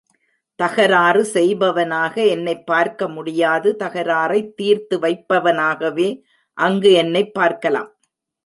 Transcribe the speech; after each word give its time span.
தகராறு 0.55 1.25
செய்பவனாக 1.25 2.25
என்னைப் 2.25 2.65
பார்க்க 2.65 3.07
முடியாது 3.07 3.75
தகராறைத் 3.79 4.53
தீர்த்து 4.53 4.99
வைப்பவனாகவே 4.99 6.21
அங்கு 6.53 6.91
என்னைப் 6.91 7.33
பார்க்கலாம். 7.33 7.91